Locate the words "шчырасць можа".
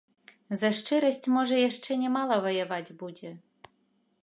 0.77-1.59